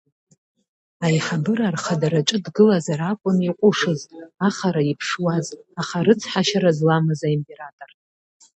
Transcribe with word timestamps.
Аиҳабыра 1.05 1.67
рхадараҿы 1.75 2.37
дгылазар 2.45 3.01
акәын 3.11 3.37
иҟәышыз, 3.47 4.01
ахара 4.47 4.81
иԥшуаз, 4.91 5.47
аха 5.81 5.97
рыцҳашьара 6.05 6.71
зламыз 6.77 7.21
аимператор. 7.27 7.89